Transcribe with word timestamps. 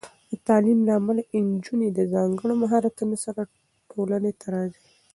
د 0.29 0.33
تعلیم 0.47 0.79
له 0.87 0.93
امله، 0.99 1.23
نجونې 1.47 1.89
د 1.91 1.99
ځانګړو 2.13 2.53
مهارتونو 2.63 3.15
سره 3.25 3.41
ټولنې 3.91 4.31
ته 4.39 4.45
راځي. 4.55 4.83